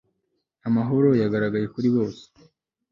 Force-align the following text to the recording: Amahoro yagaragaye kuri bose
Amahoro 0.67 1.09
yagaragaye 1.21 1.67
kuri 1.73 1.87
bose 1.95 2.23